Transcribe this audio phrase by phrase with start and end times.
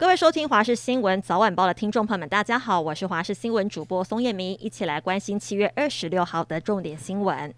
[0.00, 7.52] 各位收听华视新闻早晚报的听众朋友们，大家好，我是华视新闻主播松艳明，一起来关心七月二十六号的重点新闻。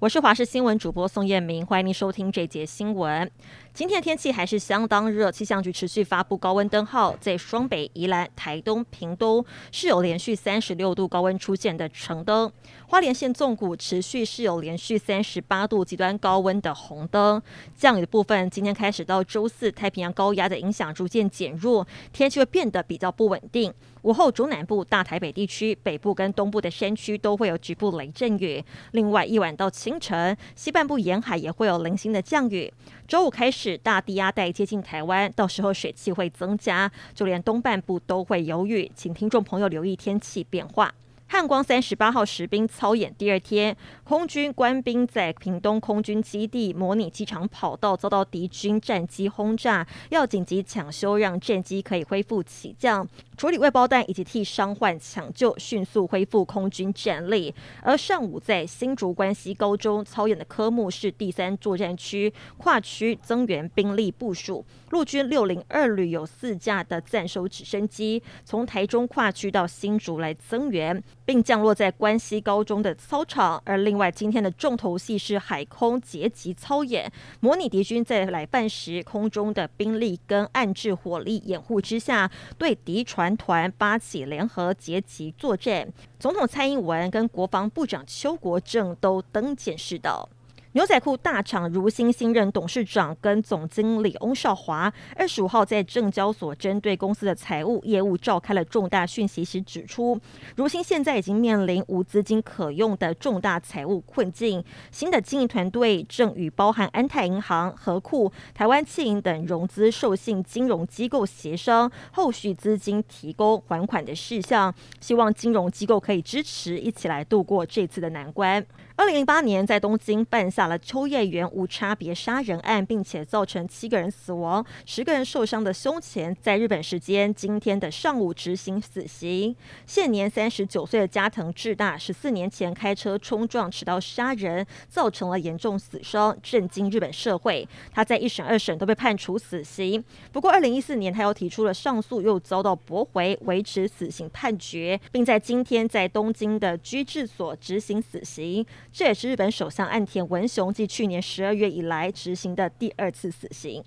[0.00, 3.30] 我是华视新闻主播宋燕明，欢迎您收听这节新闻。
[3.72, 12.50] 今天的天气还是相当热，气象局持续发布高温灯号，在双北、宜兰、台东、屏东是有连续三十六度高温出现的橙灯，
[12.88, 17.40] 花莲县纵谷持续是有连续三十八度极端高温的红灯。
[17.74, 23.72] 降雨的部分，今天开始到周四，太平洋高压的影响逐渐减弱，天气会变得比较不稳定。
[24.02, 28.62] 午后中南部、大台北地区、北部跟东部的山区都会有局部雷阵雨。
[28.92, 32.72] 另外，一晚到清晨，西半部沿海也会有零星的降雨。
[33.06, 40.90] 周五开始，大低压带接近台湾，到时候水汽会增加，就连东半部都会有雨，请听众朋友留意天气变化。
[41.26, 53.08] 汉光三十八号实兵操演第二天，空军官兵在屏东空军基地模拟机场跑道遭到敌军战机轰炸，要紧急抢修，让战机可以恢复起降。
[53.38, 57.52] 处理未爆弹以及替伤患抢救，迅速恢复空军战力。
[57.80, 64.62] 而上午在新竹关西高中操演的科目是第三作战区跨区增援兵力部署。
[64.90, 73.60] 陆军六零二旅有四架的暂收直升机从台中跨区到新竹来增援，并降落在关西高中的操场。
[73.64, 82.28] 而另另外今天的重头戏是海空截击操演，模拟敌军在来犯时空中的兵力跟暗置火力掩护之下，
[82.58, 83.32] 对敌船。
[83.36, 90.28] 团发起联合截击作战，总统蔡英文跟国防部长邱国正都登舰视导。
[90.74, 100.18] 牛仔裤大厂如新新任董事长跟总经理翁少华二十五号在证交所针对公司的财务业务召开了重大讯息时指出，
[100.56, 118.66] 如新现在已经面临无资金可用的重大财务困境，新的经营团队正与包含安泰银行、和库、台湾企银等融资授信金融机构协商后续资金提供还款的事项，希望金融机构可以支持，一起来度过这次的难关。
[118.96, 129.56] 二零零八年在东京办下了秋叶原无差别杀人案，并且造成七个人死亡、十个人受伤的凶嫌，在日本时间今天的上午执行死刑。
[129.84, 137.68] 现年三十九岁的加藤智大，十四年前开车冲撞、持刀杀人，造成了严重死伤，震惊日本社会。
[137.92, 140.02] 他在一审、二审都被判处死刑。
[140.30, 148.64] 不过，二零一四年他又提出了上诉，又遭到驳回，维持死刑判决，并在今天在东京的拘置所执行死刑。
[148.94, 153.82] 这也是日本首相岸田文雄继去年十二月以来执行的第二次死刑。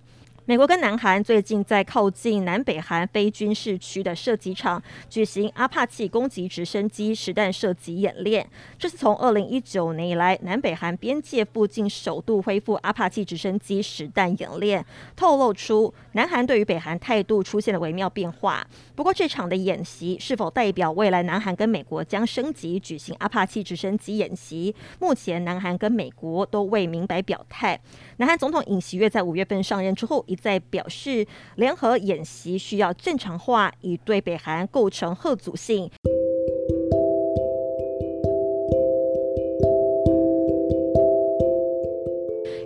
[0.47, 8.47] 美国跟南韩最近在靠近南北韩非军事区的射击场举行阿帕契攻击直升机实弹射击演练，
[8.79, 14.85] 这是从二零一九年以来南北韩边界附近首度恢复阿帕契直升机实弹演练，
[15.17, 18.65] 透露出南韩对于北韩态度出现了微妙变化。
[18.95, 24.73] 不过，这场的演习是否代表未来南韩跟美国将升级举行阿帕契直升机演习？
[24.99, 27.77] 目前南韩跟美国都未明白表态。
[28.15, 31.25] 南韩总统尹锡悦在五月份上任之后，在表示，
[31.55, 35.89] 联合演习需要正常化，以对北韩构成贺阻性。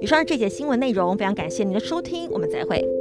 [0.01, 3.00] 以上是这节新闻内容，非常感谢您的收听，我们再会。